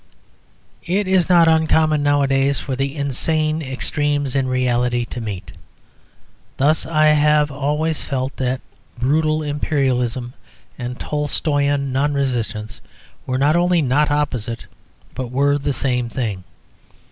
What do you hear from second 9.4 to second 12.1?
Imperialism and Tolstoian